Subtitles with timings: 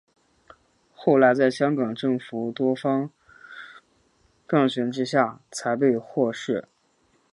[0.95, 3.11] 后来在香港政府多方
[4.49, 6.67] 斡旋之下才被获释。